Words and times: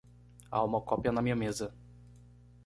Há 0.49 0.63
uma 0.63 0.81
cópia 0.81 1.11
na 1.11 1.21
minha 1.21 1.35
mesa. 1.35 1.71